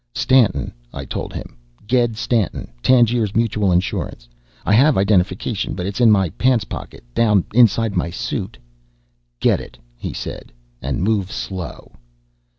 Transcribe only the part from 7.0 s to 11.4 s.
down inside this suit." "Get it," he said. "And move